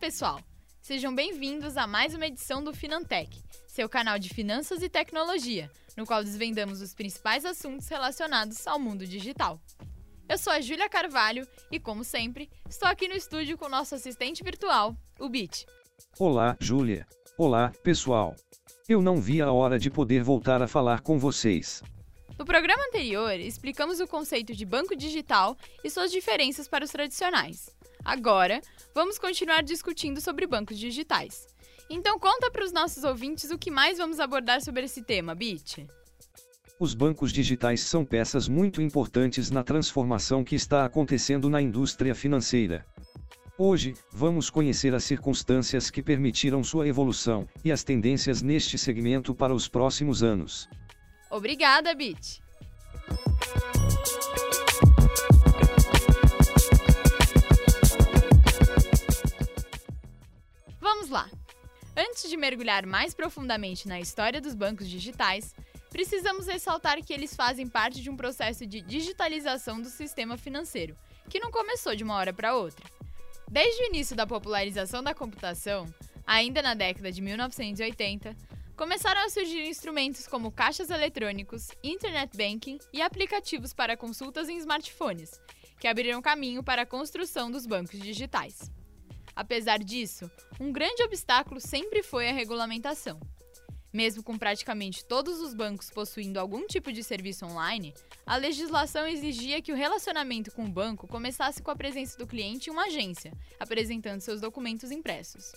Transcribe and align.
pessoal! 0.00 0.40
Sejam 0.80 1.14
bem-vindos 1.14 1.76
a 1.76 1.86
mais 1.86 2.14
uma 2.14 2.26
edição 2.26 2.64
do 2.64 2.72
Finantech, 2.72 3.38
seu 3.68 3.86
canal 3.86 4.18
de 4.18 4.30
finanças 4.30 4.82
e 4.82 4.88
tecnologia, 4.88 5.70
no 5.94 6.06
qual 6.06 6.24
desvendamos 6.24 6.80
os 6.80 6.94
principais 6.94 7.44
assuntos 7.44 7.86
relacionados 7.86 8.66
ao 8.66 8.80
mundo 8.80 9.06
digital. 9.06 9.60
Eu 10.26 10.38
sou 10.38 10.54
a 10.54 10.60
Júlia 10.62 10.88
Carvalho 10.88 11.46
e, 11.70 11.78
como 11.78 12.02
sempre, 12.02 12.48
estou 12.66 12.88
aqui 12.88 13.08
no 13.08 13.14
estúdio 13.14 13.58
com 13.58 13.66
o 13.66 13.68
nosso 13.68 13.94
assistente 13.94 14.42
virtual, 14.42 14.96
o 15.18 15.28
Bit. 15.28 15.66
Olá, 16.18 16.56
Júlia. 16.58 17.06
Olá, 17.36 17.70
pessoal. 17.82 18.34
Eu 18.88 19.02
não 19.02 19.20
vi 19.20 19.42
a 19.42 19.52
hora 19.52 19.78
de 19.78 19.90
poder 19.90 20.22
voltar 20.22 20.62
a 20.62 20.66
falar 20.66 21.02
com 21.02 21.18
vocês. 21.18 21.82
No 22.38 22.46
programa 22.46 22.82
anterior, 22.88 23.38
explicamos 23.38 24.00
o 24.00 24.08
conceito 24.08 24.56
de 24.56 24.64
banco 24.64 24.96
digital 24.96 25.58
e 25.84 25.90
suas 25.90 26.10
diferenças 26.10 26.66
para 26.66 26.86
os 26.86 26.90
tradicionais. 26.90 27.78
Agora, 28.04 28.60
vamos 28.94 29.18
continuar 29.18 29.62
discutindo 29.62 30.20
sobre 30.20 30.46
bancos 30.46 30.78
digitais. 30.78 31.46
Então 31.88 32.18
conta 32.18 32.50
para 32.50 32.64
os 32.64 32.72
nossos 32.72 33.04
ouvintes 33.04 33.50
o 33.50 33.58
que 33.58 33.70
mais 33.70 33.98
vamos 33.98 34.20
abordar 34.20 34.62
sobre 34.62 34.84
esse 34.84 35.02
tema, 35.02 35.34
Bit. 35.34 35.86
Os 36.78 36.94
bancos 36.94 37.32
digitais 37.32 37.82
são 37.82 38.04
peças 38.04 38.48
muito 38.48 38.80
importantes 38.80 39.50
na 39.50 39.62
transformação 39.62 40.42
que 40.42 40.54
está 40.54 40.84
acontecendo 40.84 41.50
na 41.50 41.60
indústria 41.60 42.14
financeira. 42.14 42.86
Hoje, 43.58 43.92
vamos 44.10 44.48
conhecer 44.48 44.94
as 44.94 45.04
circunstâncias 45.04 45.90
que 45.90 46.02
permitiram 46.02 46.64
sua 46.64 46.88
evolução 46.88 47.46
e 47.62 47.70
as 47.70 47.84
tendências 47.84 48.40
neste 48.40 48.78
segmento 48.78 49.34
para 49.34 49.52
os 49.52 49.68
próximos 49.68 50.22
anos. 50.22 50.66
Obrigada, 51.30 51.94
Bit! 51.94 52.40
Antes 62.02 62.30
de 62.30 62.36
mergulhar 62.38 62.86
mais 62.86 63.12
profundamente 63.12 63.86
na 63.86 64.00
história 64.00 64.40
dos 64.40 64.54
bancos 64.54 64.88
digitais, 64.88 65.54
precisamos 65.90 66.46
ressaltar 66.46 67.04
que 67.04 67.12
eles 67.12 67.36
fazem 67.36 67.68
parte 67.68 68.00
de 68.00 68.08
um 68.08 68.16
processo 68.16 68.64
de 68.64 68.80
digitalização 68.80 69.82
do 69.82 69.90
sistema 69.90 70.38
financeiro, 70.38 70.96
que 71.28 71.38
não 71.38 71.50
começou 71.50 71.94
de 71.94 72.02
uma 72.02 72.14
hora 72.14 72.32
para 72.32 72.56
outra. 72.56 72.86
Desde 73.50 73.82
o 73.82 73.86
início 73.88 74.16
da 74.16 74.26
popularização 74.26 75.02
da 75.02 75.12
computação, 75.12 75.86
ainda 76.26 76.62
na 76.62 76.72
década 76.72 77.12
de 77.12 77.20
1980, 77.20 78.34
começaram 78.74 79.20
a 79.20 79.28
surgir 79.28 79.68
instrumentos 79.68 80.26
como 80.26 80.50
caixas 80.50 80.88
eletrônicos, 80.88 81.68
internet 81.84 82.34
banking 82.34 82.78
e 82.94 83.02
aplicativos 83.02 83.74
para 83.74 83.94
consultas 83.94 84.48
em 84.48 84.56
smartphones, 84.56 85.38
que 85.78 85.86
abriram 85.86 86.22
caminho 86.22 86.62
para 86.62 86.80
a 86.80 86.86
construção 86.86 87.50
dos 87.50 87.66
bancos 87.66 88.00
digitais. 88.00 88.70
Apesar 89.40 89.78
disso, 89.78 90.30
um 90.60 90.70
grande 90.70 91.02
obstáculo 91.02 91.62
sempre 91.62 92.02
foi 92.02 92.28
a 92.28 92.32
regulamentação. 92.32 93.18
Mesmo 93.90 94.22
com 94.22 94.36
praticamente 94.36 95.02
todos 95.02 95.40
os 95.40 95.54
bancos 95.54 95.88
possuindo 95.88 96.38
algum 96.38 96.66
tipo 96.66 96.92
de 96.92 97.02
serviço 97.02 97.46
online, 97.46 97.94
a 98.26 98.36
legislação 98.36 99.06
exigia 99.06 99.62
que 99.62 99.72
o 99.72 99.74
relacionamento 99.74 100.52
com 100.52 100.66
o 100.66 100.70
banco 100.70 101.08
começasse 101.08 101.62
com 101.62 101.70
a 101.70 101.74
presença 101.74 102.18
do 102.18 102.26
cliente 102.26 102.68
em 102.68 102.72
uma 102.74 102.84
agência, 102.84 103.32
apresentando 103.58 104.20
seus 104.20 104.42
documentos 104.42 104.90
impressos. 104.90 105.52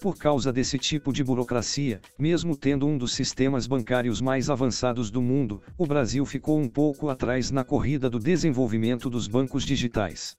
Por 0.00 0.18
causa 0.18 0.52
desse 0.52 0.76
tipo 0.76 1.12
de 1.12 1.22
burocracia, 1.22 2.00
mesmo 2.18 2.56
tendo 2.56 2.88
um 2.88 2.98
dos 2.98 3.12
sistemas 3.12 3.68
bancários 3.68 4.20
mais 4.20 4.50
avançados 4.50 5.12
do 5.12 5.22
mundo, 5.22 5.62
o 5.78 5.86
Brasil 5.86 6.26
ficou 6.26 6.58
um 6.58 6.68
pouco 6.68 7.08
atrás 7.08 7.52
na 7.52 7.62
corrida 7.62 8.10
do 8.10 8.18
desenvolvimento 8.18 9.08
dos 9.08 9.28
bancos 9.28 9.62
digitais. 9.64 10.36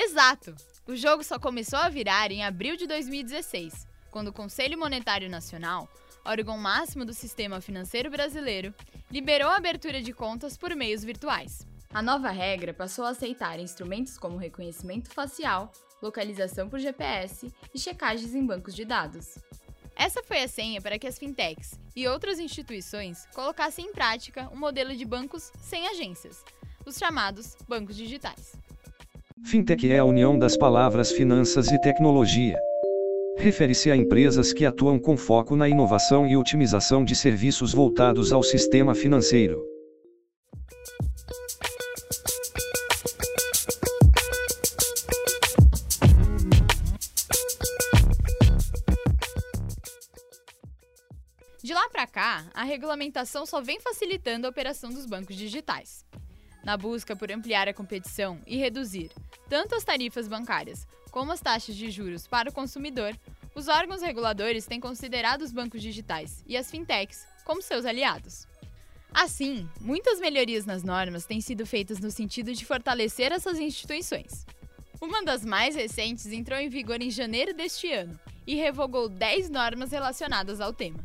Exato! 0.00 0.54
O 0.86 0.94
jogo 0.94 1.24
só 1.24 1.40
começou 1.40 1.76
a 1.76 1.88
virar 1.88 2.30
em 2.30 2.44
abril 2.44 2.76
de 2.76 2.86
2016, 2.86 3.84
quando 4.12 4.28
o 4.28 4.32
Conselho 4.32 4.78
Monetário 4.78 5.28
Nacional, 5.28 5.88
órgão 6.24 6.56
máximo 6.56 7.04
do 7.04 7.12
sistema 7.12 7.60
financeiro 7.60 8.08
brasileiro, 8.08 8.72
liberou 9.10 9.50
a 9.50 9.56
abertura 9.56 10.00
de 10.00 10.12
contas 10.12 10.56
por 10.56 10.72
meios 10.76 11.02
virtuais. 11.02 11.66
A 11.92 12.00
nova 12.00 12.30
regra 12.30 12.72
passou 12.72 13.04
a 13.06 13.08
aceitar 13.08 13.58
instrumentos 13.58 14.16
como 14.16 14.36
reconhecimento 14.36 15.10
facial, 15.10 15.72
localização 16.00 16.68
por 16.68 16.78
GPS 16.78 17.52
e 17.74 17.78
checagens 17.80 18.36
em 18.36 18.46
bancos 18.46 18.76
de 18.76 18.84
dados. 18.84 19.36
Essa 19.96 20.22
foi 20.22 20.44
a 20.44 20.48
senha 20.48 20.80
para 20.80 20.96
que 20.96 21.08
as 21.08 21.18
fintechs 21.18 21.72
e 21.96 22.06
outras 22.06 22.38
instituições 22.38 23.26
colocassem 23.34 23.86
em 23.86 23.92
prática 23.92 24.48
um 24.52 24.56
modelo 24.56 24.94
de 24.94 25.04
bancos 25.04 25.50
sem 25.60 25.88
agências, 25.88 26.44
os 26.86 26.96
chamados 26.96 27.56
bancos 27.66 27.96
digitais. 27.96 28.52
Fintech 29.44 29.90
é 29.90 29.98
a 29.98 30.04
união 30.04 30.38
das 30.38 30.56
palavras 30.56 31.10
finanças 31.10 31.70
e 31.70 31.80
tecnologia. 31.80 32.58
Refere-se 33.36 33.90
a 33.90 33.96
empresas 33.96 34.52
que 34.52 34.66
atuam 34.66 34.98
com 34.98 35.16
foco 35.16 35.56
na 35.56 35.68
inovação 35.68 36.26
e 36.26 36.36
otimização 36.36 37.04
de 37.04 37.14
serviços 37.14 37.72
voltados 37.72 38.32
ao 38.32 38.42
sistema 38.42 38.94
financeiro. 38.94 39.64
De 51.62 51.72
lá 51.72 51.88
para 51.90 52.06
cá, 52.06 52.46
a 52.54 52.64
regulamentação 52.64 53.46
só 53.46 53.60
vem 53.60 53.80
facilitando 53.80 54.46
a 54.46 54.50
operação 54.50 54.90
dos 54.90 55.06
bancos 55.06 55.36
digitais. 55.36 56.04
Na 56.64 56.76
busca 56.76 57.16
por 57.16 57.30
ampliar 57.30 57.68
a 57.68 57.74
competição 57.74 58.40
e 58.46 58.56
reduzir 58.56 59.10
tanto 59.48 59.74
as 59.74 59.84
tarifas 59.84 60.28
bancárias 60.28 60.86
como 61.10 61.32
as 61.32 61.40
taxas 61.40 61.74
de 61.74 61.90
juros 61.90 62.26
para 62.26 62.50
o 62.50 62.52
consumidor, 62.52 63.16
os 63.54 63.66
órgãos 63.66 64.02
reguladores 64.02 64.66
têm 64.66 64.78
considerado 64.78 65.42
os 65.42 65.52
bancos 65.52 65.82
digitais 65.82 66.44
e 66.46 66.56
as 66.56 66.70
fintechs 66.70 67.26
como 67.44 67.62
seus 67.62 67.84
aliados. 67.84 68.46
Assim, 69.12 69.68
muitas 69.80 70.20
melhorias 70.20 70.66
nas 70.66 70.82
normas 70.82 71.24
têm 71.24 71.40
sido 71.40 71.66
feitas 71.66 71.98
no 71.98 72.10
sentido 72.10 72.52
de 72.52 72.64
fortalecer 72.64 73.32
essas 73.32 73.58
instituições. 73.58 74.46
Uma 75.00 75.24
das 75.24 75.44
mais 75.44 75.74
recentes 75.74 76.26
entrou 76.26 76.58
em 76.58 76.68
vigor 76.68 77.00
em 77.00 77.10
janeiro 77.10 77.54
deste 77.54 77.90
ano 77.90 78.18
e 78.46 78.54
revogou 78.54 79.08
10 79.08 79.48
normas 79.48 79.92
relacionadas 79.92 80.60
ao 80.60 80.72
tema. 80.72 80.98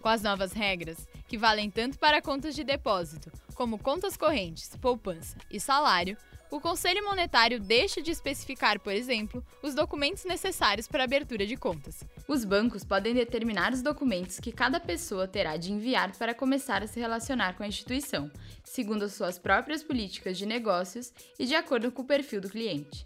Com 0.00 0.08
as 0.08 0.22
novas 0.22 0.52
regras, 0.52 1.06
que 1.28 1.36
valem 1.36 1.70
tanto 1.70 1.98
para 1.98 2.22
contas 2.22 2.54
de 2.54 2.64
depósito 2.64 3.30
como 3.54 3.78
contas 3.78 4.16
correntes, 4.16 4.76
poupança 4.80 5.36
e 5.50 5.58
salário, 5.58 6.16
o 6.50 6.60
Conselho 6.60 7.04
Monetário 7.04 7.58
deixa 7.58 8.00
de 8.00 8.10
especificar, 8.10 8.80
por 8.80 8.92
exemplo, 8.92 9.44
os 9.62 9.74
documentos 9.74 10.24
necessários 10.24 10.86
para 10.86 11.02
a 11.02 11.04
abertura 11.04 11.46
de 11.46 11.56
contas. 11.56 12.04
Os 12.28 12.44
bancos 12.44 12.84
podem 12.84 13.14
determinar 13.14 13.72
os 13.72 13.82
documentos 13.82 14.38
que 14.38 14.52
cada 14.52 14.78
pessoa 14.78 15.26
terá 15.26 15.56
de 15.56 15.72
enviar 15.72 16.16
para 16.16 16.34
começar 16.34 16.82
a 16.82 16.86
se 16.86 17.00
relacionar 17.00 17.56
com 17.56 17.62
a 17.62 17.68
instituição, 17.68 18.30
segundo 18.64 19.08
suas 19.08 19.38
próprias 19.38 19.82
políticas 19.82 20.38
de 20.38 20.46
negócios 20.46 21.12
e 21.38 21.46
de 21.46 21.54
acordo 21.54 21.90
com 21.90 22.02
o 22.02 22.06
perfil 22.06 22.40
do 22.40 22.48
cliente. 22.48 23.04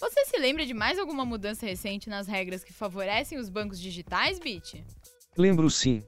Você 0.00 0.24
se 0.24 0.38
lembra 0.38 0.66
de 0.66 0.74
mais 0.74 0.98
alguma 0.98 1.24
mudança 1.24 1.64
recente 1.64 2.08
nas 2.08 2.26
regras 2.26 2.64
que 2.64 2.72
favorecem 2.72 3.38
os 3.38 3.48
bancos 3.48 3.80
digitais, 3.80 4.38
Bit? 4.40 4.84
Lembro 5.36 5.70
sim. 5.70 6.02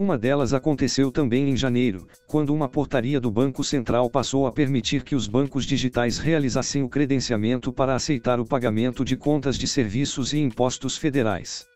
Uma 0.00 0.16
delas 0.16 0.54
aconteceu 0.54 1.12
também 1.12 1.50
em 1.50 1.56
janeiro, 1.58 2.08
quando 2.26 2.54
uma 2.54 2.66
portaria 2.66 3.20
do 3.20 3.30
Banco 3.30 3.62
Central 3.62 4.08
passou 4.08 4.46
a 4.46 4.50
permitir 4.50 5.04
que 5.04 5.14
os 5.14 5.28
bancos 5.28 5.66
digitais 5.66 6.16
realizassem 6.16 6.82
o 6.82 6.88
credenciamento 6.88 7.70
para 7.70 7.94
aceitar 7.94 8.40
o 8.40 8.46
pagamento 8.46 9.04
de 9.04 9.14
contas 9.14 9.58
de 9.58 9.68
serviços 9.68 10.32
e 10.32 10.38
impostos 10.38 10.96
federais. 10.96 11.66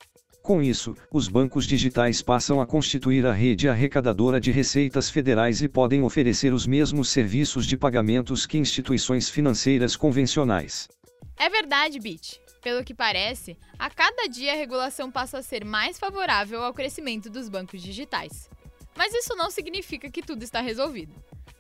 Com 0.43 0.63
isso, 0.63 0.95
os 1.13 1.29
bancos 1.29 1.67
digitais 1.67 2.23
passam 2.23 2.63
a 2.63 2.67
constituir 2.67 3.27
a 3.27 3.33
rede 3.35 3.69
arrecadadora 3.69 4.41
de 4.41 4.51
receitas 4.51 5.11
federais 5.11 5.61
e 5.61 5.69
podem 5.69 6.03
oferecer 6.03 6.55
os 6.55 6.67
mesmos 6.67 7.11
serviços 7.11 7.67
de 7.67 7.77
pagamentos 7.77 8.47
que 8.47 8.57
instituições 8.57 9.29
financeiras 9.29 9.97
convencionais. 9.97 10.89
É 11.37 11.51
verdade, 11.51 12.01
Bit. 12.01 12.41
Pelo 12.65 12.83
que 12.83 12.95
parece, 12.95 13.59
a 13.79 13.91
cada 13.91 14.27
dia 14.27 14.55
a 14.55 14.57
regulação 14.57 15.11
passa 15.11 15.37
a 15.37 15.43
ser 15.43 15.67
mais 15.67 15.99
favorável 15.99 16.65
ao 16.65 16.73
crescimento 16.73 17.29
dos 17.29 17.51
bancos 17.51 17.83
digitais. 17.83 18.49
Mas 18.97 19.13
isso 19.13 19.37
não 19.37 19.51
significa 19.51 20.11
que 20.11 20.23
tudo 20.23 20.43
está 20.43 20.63
resolvido. 20.63 21.15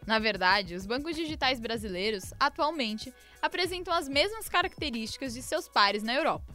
Na 0.06 0.18
verdade, 0.18 0.74
os 0.74 0.86
bancos 0.86 1.14
digitais 1.14 1.60
brasileiros, 1.60 2.32
atualmente, 2.40 3.12
apresentam 3.42 3.92
as 3.92 4.08
mesmas 4.08 4.48
características 4.48 5.34
de 5.34 5.42
seus 5.42 5.68
pares 5.68 6.02
na 6.02 6.14
Europa. 6.14 6.54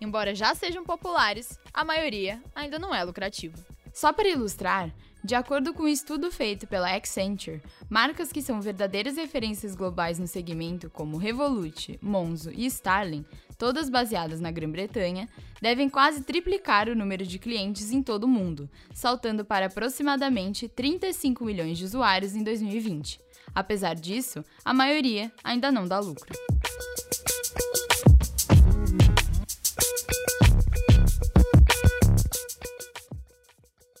Embora 0.00 0.32
já 0.32 0.54
sejam 0.54 0.84
populares, 0.84 1.58
a 1.74 1.84
maioria 1.84 2.40
ainda 2.54 2.78
não 2.78 2.94
é 2.94 3.02
lucrativa. 3.02 3.58
Só 3.92 4.12
para 4.12 4.28
ilustrar, 4.28 4.94
de 5.24 5.34
acordo 5.34 5.74
com 5.74 5.82
um 5.82 5.88
estudo 5.88 6.30
feito 6.30 6.68
pela 6.68 6.94
Accenture, 6.94 7.60
marcas 7.90 8.30
que 8.30 8.40
são 8.40 8.60
verdadeiras 8.60 9.16
referências 9.16 9.74
globais 9.74 10.20
no 10.20 10.28
segmento, 10.28 10.88
como 10.88 11.16
Revolut, 11.16 11.98
Monzo 12.00 12.52
e 12.52 12.64
Starling, 12.66 13.24
todas 13.58 13.90
baseadas 13.90 14.40
na 14.40 14.52
Grã-Bretanha, 14.52 15.28
devem 15.60 15.90
quase 15.90 16.22
triplicar 16.22 16.88
o 16.88 16.94
número 16.94 17.26
de 17.26 17.38
clientes 17.38 17.90
em 17.90 18.02
todo 18.02 18.24
o 18.24 18.28
mundo, 18.28 18.70
saltando 18.94 19.44
para 19.44 19.66
aproximadamente 19.66 20.68
35 20.68 21.44
milhões 21.44 21.76
de 21.76 21.84
usuários 21.84 22.36
em 22.36 22.44
2020. 22.44 23.20
Apesar 23.54 23.94
disso, 23.94 24.44
a 24.64 24.72
maioria 24.72 25.32
ainda 25.42 25.72
não 25.72 25.86
dá 25.86 25.98
lucro. 25.98 26.32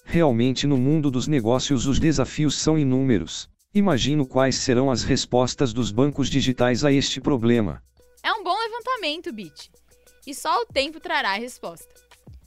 Realmente, 0.04 0.66
no 0.66 0.78
mundo 0.78 1.10
dos 1.10 1.26
negócios, 1.26 1.86
os 1.86 1.98
desafios 1.98 2.54
são 2.54 2.78
inúmeros. 2.78 3.48
Imagino 3.74 4.26
quais 4.26 4.56
serão 4.56 4.90
as 4.90 5.02
respostas 5.02 5.72
dos 5.72 5.90
bancos 5.90 6.30
digitais 6.30 6.84
a 6.84 6.90
este 6.90 7.20
problema. 7.20 7.82
Levantamento, 8.98 9.32
Bit. 9.32 9.70
E 10.26 10.34
só 10.34 10.62
o 10.62 10.66
tempo 10.66 10.98
trará 10.98 11.30
a 11.30 11.38
resposta. 11.38 11.94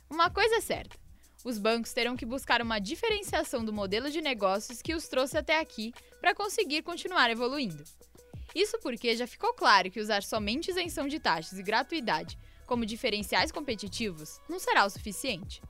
Uma 0.09 0.29
coisa 0.29 0.55
é 0.55 0.61
certa: 0.61 0.97
os 1.45 1.57
bancos 1.57 1.93
terão 1.93 2.17
que 2.17 2.25
buscar 2.25 2.61
uma 2.61 2.79
diferenciação 2.79 3.63
do 3.63 3.71
modelo 3.71 4.09
de 4.09 4.21
negócios 4.21 4.81
que 4.81 4.93
os 4.93 5.07
trouxe 5.07 5.37
até 5.37 5.59
aqui 5.59 5.93
para 6.19 6.35
conseguir 6.35 6.81
continuar 6.81 7.31
evoluindo. 7.31 7.83
Isso 8.53 8.77
porque 8.79 9.15
já 9.15 9.25
ficou 9.25 9.53
claro 9.53 9.89
que 9.89 10.01
usar 10.01 10.23
somente 10.23 10.71
isenção 10.71 11.07
de 11.07 11.19
taxas 11.19 11.57
e 11.57 11.63
gratuidade 11.63 12.37
como 12.65 12.85
diferenciais 12.85 13.51
competitivos 13.51 14.39
não 14.49 14.59
será 14.59 14.85
o 14.85 14.89
suficiente. 14.89 15.61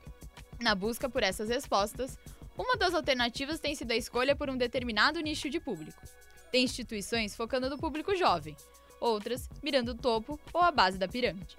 Na 0.59 0.73
busca 0.73 1.07
por 1.07 1.21
essas 1.21 1.49
respostas, 1.49 2.17
uma 2.57 2.75
das 2.75 2.95
alternativas 2.95 3.59
tem 3.59 3.75
sido 3.75 3.91
a 3.91 3.95
escolha 3.95 4.35
por 4.35 4.49
um 4.49 4.57
determinado 4.57 5.19
nicho 5.21 5.47
de 5.47 5.59
público. 5.59 6.01
Tem 6.51 6.63
instituições 6.63 7.35
focando 7.35 7.69
no 7.69 7.77
público 7.77 8.15
jovem, 8.15 8.57
outras 9.01 9.49
mirando 9.61 9.89
o 9.89 9.97
topo 9.97 10.39
ou 10.53 10.61
a 10.61 10.71
base 10.71 10.97
da 10.97 11.07
pirâmide. 11.07 11.57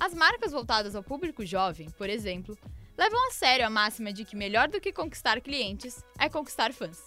As 0.00 0.14
marcas 0.14 0.52
voltadas 0.52 0.94
ao 0.94 1.02
público 1.02 1.44
jovem, 1.44 1.90
por 1.90 2.08
exemplo, 2.08 2.56
levam 2.96 3.28
a 3.28 3.32
sério 3.32 3.66
a 3.66 3.70
máxima 3.70 4.12
de 4.12 4.24
que 4.24 4.36
melhor 4.36 4.68
do 4.68 4.80
que 4.80 4.92
conquistar 4.92 5.40
clientes 5.40 6.02
é 6.18 6.28
conquistar 6.28 6.72
fãs. 6.72 7.04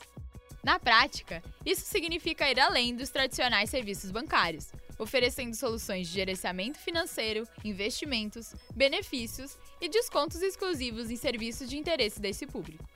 Na 0.64 0.78
prática, 0.78 1.42
isso 1.66 1.86
significa 1.86 2.50
ir 2.52 2.60
além 2.60 2.96
dos 2.96 3.10
tradicionais 3.10 3.70
serviços 3.70 4.12
bancários, 4.12 4.72
oferecendo 5.00 5.56
soluções 5.56 6.08
de 6.08 6.14
gerenciamento 6.14 6.78
financeiro, 6.78 7.48
investimentos, 7.66 8.54
benefícios 8.76 9.58
e 9.82 9.90
descontos 9.90 10.42
exclusivos 10.42 11.10
em 11.10 11.16
serviços 11.16 11.68
de 11.68 11.78
interesse 11.78 12.22
desse 12.22 12.46
público. 12.46 12.88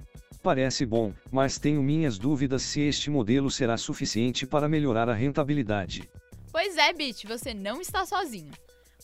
Parece 0.44 0.86
bom, 0.86 1.12
mas 1.31 1.57
tenho 1.57 1.81
minhas 1.81 2.19
dúvidas 2.19 2.62
se 2.62 2.81
este 2.81 3.10
modelo 3.10 3.50
será 3.50 3.78
suficiente 3.78 4.45
para 4.45 4.69
melhorar 4.69 5.10
a 5.10 5.13
rentabilidade. 5.13 6.07
Pois 6.56 6.78
é, 6.78 6.94
Bit, 6.94 7.28
você 7.28 7.54
não 7.54 7.81
está 7.81 8.06
sozinho. 8.06 8.54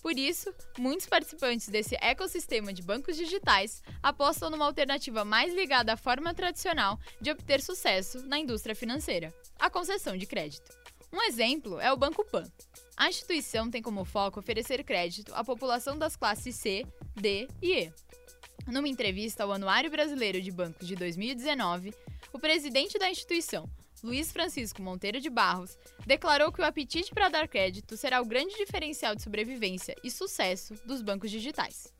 Por 0.02 0.18
isso, 0.18 0.56
muitos 0.78 1.06
participantes 1.06 1.68
desse 1.68 1.98
ecossistema 2.00 2.72
de 2.72 2.82
bancos 2.82 3.18
digitais 3.18 3.84
apostam 4.02 4.50
numa 4.50 4.64
alternativa 4.64 5.26
mais 5.26 5.54
ligada 5.54 5.92
à 5.92 5.98
forma 5.98 6.34
tradicional 6.34 6.98
de 7.20 7.30
obter 7.30 7.62
sucesso 7.62 8.26
na 8.26 8.40
indústria 8.40 8.74
financeira, 8.74 9.34
a 9.60 9.70
concessão 9.70 10.16
de 10.16 10.26
crédito. 10.26 10.72
Um 11.12 11.22
exemplo 11.24 11.78
é 11.82 11.92
o 11.92 11.98
Banco 11.98 12.24
Pan. 12.24 12.50
A 12.96 13.10
instituição 13.10 13.70
tem 13.70 13.82
como 13.82 14.06
foco 14.06 14.40
oferecer 14.40 14.82
crédito 14.86 15.36
à 15.36 15.44
população 15.44 15.98
das 15.98 16.16
classes 16.16 16.56
C, 16.56 16.86
D 17.16 17.50
e 17.62 17.74
E. 17.74 17.94
Numa 18.66 18.88
entrevista 18.88 19.44
ao 19.44 19.52
Anuário 19.52 19.92
Brasileiro 19.92 20.42
de 20.42 20.52
Bancos 20.52 20.88
de 20.88 20.96
2019, 20.96 21.94
o 22.32 22.40
presidente 22.40 22.98
da 22.98 23.10
instituição, 23.10 23.70
Luiz 24.04 24.32
Francisco 24.32 24.82
Monteiro 24.82 25.20
de 25.20 25.30
Barros, 25.30 25.78
declarou 26.08 26.52
que 26.52 26.60
o 26.60 26.66
apetite 26.66 27.14
para 27.14 27.30
dar 27.30 27.48
crédito 27.48 27.96
será 27.96 28.20
o 28.20 28.26
grande 28.26 28.56
diferencial 28.58 29.16
de 29.16 29.22
sobrevivência 29.22 29.96
e 30.04 30.10
sucesso 30.10 30.74
dos 30.86 31.04
bancos 31.04 31.30
digitais. 31.30 31.94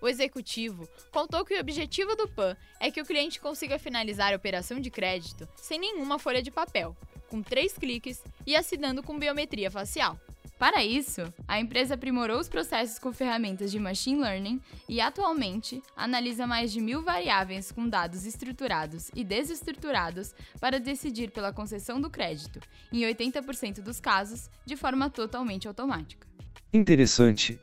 O 0.00 0.06
executivo 0.06 0.86
contou 1.10 1.44
que 1.44 1.54
o 1.54 1.60
objetivo 1.60 2.14
do 2.14 2.28
PAN 2.28 2.54
é 2.78 2.90
que 2.90 3.00
o 3.00 3.06
cliente 3.06 3.40
consiga 3.40 3.78
finalizar 3.78 4.32
a 4.32 4.36
operação 4.36 4.78
de 4.78 4.90
crédito 4.90 5.48
sem 5.56 5.78
nenhuma 5.78 6.18
folha 6.18 6.42
de 6.42 6.50
papel, 6.50 6.94
com 7.28 7.42
três 7.42 7.72
cliques 7.72 8.22
e 8.46 8.54
assinando 8.54 9.02
com 9.02 9.18
biometria 9.18 9.70
facial. 9.70 10.20
Para 10.58 10.82
isso, 10.82 11.20
a 11.46 11.60
empresa 11.60 11.94
aprimorou 11.94 12.40
os 12.40 12.48
processos 12.48 12.98
com 12.98 13.12
ferramentas 13.12 13.70
de 13.70 13.78
machine 13.78 14.22
learning 14.22 14.58
e 14.88 15.02
atualmente 15.02 15.82
analisa 15.94 16.46
mais 16.46 16.72
de 16.72 16.80
mil 16.80 17.02
variáveis 17.02 17.70
com 17.70 17.86
dados 17.86 18.24
estruturados 18.24 19.10
e 19.14 19.22
desestruturados 19.22 20.34
para 20.58 20.80
decidir 20.80 21.30
pela 21.30 21.52
concessão 21.52 22.00
do 22.00 22.08
crédito, 22.08 22.58
em 22.90 23.00
80% 23.00 23.82
dos 23.82 24.00
casos, 24.00 24.48
de 24.64 24.76
forma 24.76 25.10
totalmente 25.10 25.68
automática. 25.68 26.26
Interessante. 26.72 27.60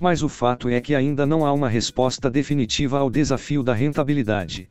Mas 0.00 0.22
o 0.22 0.28
fato 0.28 0.70
é 0.70 0.80
que 0.80 0.94
ainda 0.94 1.26
não 1.26 1.44
há 1.44 1.52
uma 1.52 1.68
resposta 1.68 2.30
definitiva 2.30 2.98
ao 2.98 3.10
desafio 3.10 3.62
da 3.62 3.74
rentabilidade. 3.74 4.66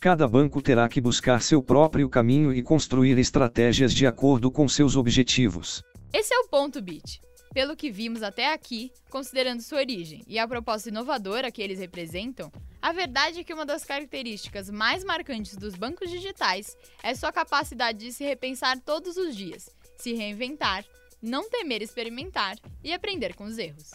Cada 0.00 0.28
banco 0.28 0.60
terá 0.60 0.86
que 0.86 1.00
buscar 1.00 1.40
seu 1.40 1.62
próprio 1.62 2.10
caminho 2.10 2.52
e 2.52 2.62
construir 2.62 3.18
estratégias 3.18 3.94
de 3.94 4.06
acordo 4.06 4.50
com 4.50 4.68
seus 4.68 4.96
objetivos. 4.96 5.82
Esse 6.12 6.34
é 6.34 6.38
o 6.40 6.48
ponto, 6.48 6.82
Bit. 6.82 7.22
Pelo 7.54 7.76
que 7.76 7.90
vimos 7.90 8.22
até 8.22 8.52
aqui, 8.52 8.92
considerando 9.10 9.60
sua 9.60 9.78
origem 9.78 10.24
e 10.26 10.38
a 10.40 10.46
proposta 10.46 10.88
inovadora 10.88 11.52
que 11.52 11.62
eles 11.62 11.78
representam, 11.78 12.50
a 12.82 12.92
verdade 12.92 13.40
é 13.40 13.44
que 13.44 13.54
uma 13.54 13.64
das 13.64 13.84
características 13.84 14.70
mais 14.70 15.04
marcantes 15.04 15.56
dos 15.56 15.76
bancos 15.76 16.10
digitais 16.10 16.76
é 17.02 17.14
sua 17.14 17.32
capacidade 17.32 17.98
de 17.98 18.12
se 18.12 18.24
repensar 18.24 18.80
todos 18.80 19.16
os 19.16 19.36
dias, 19.36 19.70
se 19.98 20.12
reinventar, 20.12 20.84
não 21.22 21.48
temer 21.48 21.80
experimentar 21.80 22.56
e 22.82 22.92
aprender 22.92 23.34
com 23.34 23.44
os 23.44 23.56
erros. 23.56 23.90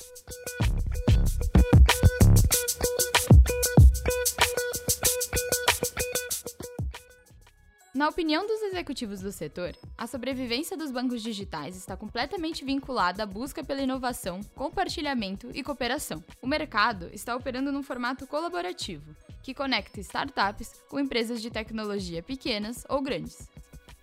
Na 8.05 8.09
opinião 8.09 8.45
dos 8.45 8.61
executivos 8.61 9.19
do 9.19 9.31
setor, 9.31 9.75
a 9.97 10.05
sobrevivência 10.05 10.77
dos 10.77 10.91
bancos 10.91 11.23
digitais 11.23 11.75
está 11.75 11.97
completamente 11.97 12.63
vinculada 12.63 13.23
à 13.23 13.25
busca 13.25 13.63
pela 13.63 13.81
inovação, 13.81 14.41
compartilhamento 14.53 15.49
e 15.55 15.63
cooperação. 15.63 16.23
O 16.39 16.45
mercado 16.45 17.09
está 17.11 17.35
operando 17.35 17.71
num 17.71 17.81
formato 17.81 18.27
colaborativo, 18.27 19.15
que 19.41 19.55
conecta 19.55 19.99
startups 20.01 20.83
com 20.87 20.99
empresas 20.99 21.41
de 21.41 21.49
tecnologia 21.49 22.21
pequenas 22.21 22.85
ou 22.87 23.01
grandes. 23.01 23.49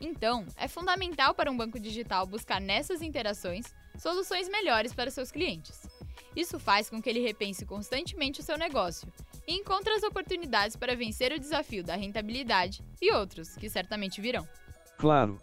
Então, 0.00 0.44
é 0.56 0.66
fundamental 0.66 1.32
para 1.32 1.48
um 1.48 1.56
banco 1.56 1.78
digital 1.78 2.26
buscar 2.26 2.60
nessas 2.60 3.02
interações 3.02 3.72
soluções 3.96 4.48
melhores 4.48 4.92
para 4.92 5.12
seus 5.12 5.30
clientes. 5.30 5.80
Isso 6.34 6.58
faz 6.58 6.90
com 6.90 7.00
que 7.00 7.08
ele 7.08 7.20
repense 7.20 7.64
constantemente 7.64 8.40
o 8.40 8.42
seu 8.42 8.58
negócio 8.58 9.06
e 9.52 9.56
encontre 9.56 9.92
as 9.92 10.02
oportunidades 10.02 10.76
para 10.76 10.96
vencer 10.96 11.30
o 11.30 11.38
desafio 11.38 11.84
da 11.84 11.94
rentabilidade 11.94 12.82
e 13.00 13.12
outros 13.12 13.54
que 13.54 13.68
certamente 13.68 14.20
virão. 14.20 14.48
Claro. 14.96 15.38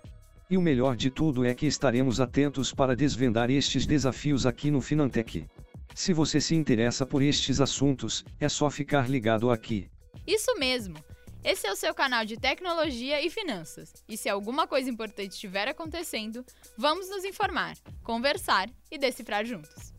E 0.49 0.57
o 0.57 0.61
melhor 0.61 0.95
de 0.95 1.11
tudo 1.11 1.45
é 1.45 1.53
que 1.53 1.67
estaremos 1.67 2.19
atentos 2.19 2.73
para 2.73 2.95
desvendar 2.95 3.51
estes 3.51 3.85
desafios 3.85 4.47
aqui 4.47 4.71
no 4.71 4.81
Finantech. 4.81 5.45
Se 5.93 6.11
você 6.11 6.41
se 6.41 6.55
interessa 6.55 7.05
por 7.05 7.21
estes 7.21 7.61
assuntos, 7.61 8.25
é 8.39 8.49
só 8.49 8.67
ficar 8.71 9.07
ligado 9.07 9.51
aqui. 9.51 9.87
Isso 10.25 10.57
mesmo! 10.57 10.95
Esse 11.43 11.67
é 11.67 11.71
o 11.71 11.75
seu 11.75 11.93
canal 11.93 12.25
de 12.25 12.35
tecnologia 12.35 13.23
e 13.23 13.29
finanças. 13.29 13.93
E 14.09 14.17
se 14.17 14.27
alguma 14.27 14.67
coisa 14.67 14.89
importante 14.89 15.33
estiver 15.33 15.67
acontecendo, 15.67 16.43
vamos 16.75 17.09
nos 17.09 17.23
informar, 17.23 17.77
conversar 18.03 18.69
e 18.91 18.97
decifrar 18.97 19.45
juntos. 19.45 19.93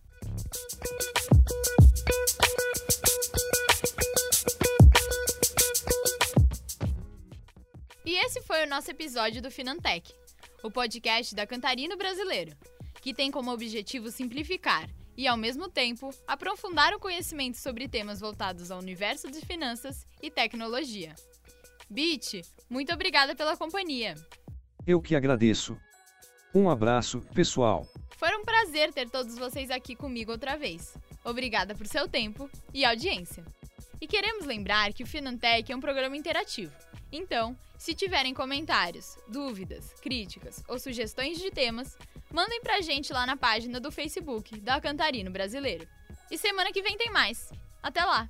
Esse 8.23 8.43
foi 8.43 8.65
o 8.65 8.69
nosso 8.69 8.91
episódio 8.91 9.41
do 9.41 9.50
Finantech, 9.50 10.15
o 10.62 10.71
podcast 10.71 11.35
da 11.35 11.47
Cantarino 11.47 11.97
Brasileiro, 11.97 12.55
que 13.00 13.15
tem 13.15 13.31
como 13.31 13.50
objetivo 13.50 14.11
simplificar 14.11 14.91
e, 15.17 15.27
ao 15.27 15.39
mesmo 15.39 15.71
tempo, 15.71 16.11
aprofundar 16.29 16.93
o 16.93 17.00
conhecimento 17.00 17.57
sobre 17.57 17.89
temas 17.89 18.21
voltados 18.21 18.71
ao 18.71 18.79
universo 18.79 19.31
de 19.31 19.41
finanças 19.41 20.07
e 20.23 20.31
tecnologia. 20.31 21.15
Bit, 21.89 22.43
muito 22.69 22.93
obrigada 22.93 23.35
pela 23.35 23.57
companhia. 23.57 24.15
Eu 24.87 25.00
que 25.00 25.17
agradeço. 25.17 25.79
Um 26.55 26.69
abraço, 26.69 27.23
pessoal. 27.35 27.87
Foi 28.19 28.37
um 28.37 28.45
prazer 28.45 28.93
ter 28.93 29.09
todos 29.09 29.39
vocês 29.39 29.71
aqui 29.71 29.97
comigo 29.97 30.31
outra 30.31 30.59
vez. 30.59 30.95
Obrigada 31.25 31.75
por 31.75 31.87
seu 31.87 32.07
tempo 32.07 32.50
e 32.75 32.85
audiência. 32.85 33.43
E 33.99 34.07
queremos 34.07 34.45
lembrar 34.45 34.93
que 34.93 35.03
o 35.03 35.07
Finantech 35.07 35.73
é 35.73 35.77
um 35.77 35.81
programa 35.81 36.17
interativo. 36.17 36.73
Então, 37.12 37.57
se 37.76 37.95
tiverem 37.95 38.35
comentários, 38.35 39.17
dúvidas, 39.26 39.93
críticas 40.00 40.62
ou 40.69 40.79
sugestões 40.79 41.38
de 41.38 41.50
temas, 41.50 41.97
mandem 42.33 42.61
pra 42.61 42.81
gente 42.81 43.12
lá 43.12 43.26
na 43.26 43.37
página 43.37 43.81
do 43.81 43.90
Facebook 43.90 44.59
da 44.61 44.81
Cantarino 44.81 45.31
Brasileiro. 45.31 45.88
E 46.31 46.38
semana 46.38 46.73
que 46.73 46.83
vem 46.83 46.97
tem 46.97 47.11
mais. 47.11 47.50
Até 47.83 48.05
lá! 48.05 48.29